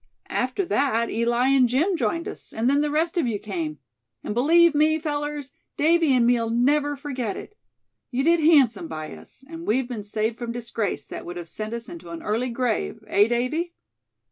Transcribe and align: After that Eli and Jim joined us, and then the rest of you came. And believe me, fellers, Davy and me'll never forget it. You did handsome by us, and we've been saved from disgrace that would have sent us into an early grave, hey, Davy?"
After 0.31 0.65
that 0.65 1.11
Eli 1.11 1.49
and 1.49 1.69
Jim 1.69 1.95
joined 1.95 2.27
us, 2.27 2.51
and 2.53 2.67
then 2.67 2.81
the 2.81 2.89
rest 2.89 3.19
of 3.19 3.27
you 3.27 3.37
came. 3.37 3.77
And 4.23 4.33
believe 4.33 4.73
me, 4.73 4.97
fellers, 4.97 5.51
Davy 5.77 6.13
and 6.15 6.25
me'll 6.25 6.49
never 6.49 6.95
forget 6.97 7.37
it. 7.37 7.55
You 8.09 8.23
did 8.23 8.39
handsome 8.39 8.87
by 8.87 9.13
us, 9.15 9.43
and 9.47 9.67
we've 9.67 9.87
been 9.87 10.03
saved 10.03 10.39
from 10.39 10.51
disgrace 10.53 11.03
that 11.05 11.23
would 11.27 11.37
have 11.37 11.47
sent 11.47 11.75
us 11.75 11.87
into 11.87 12.09
an 12.09 12.23
early 12.23 12.49
grave, 12.49 13.03
hey, 13.07 13.27
Davy?" 13.27 13.75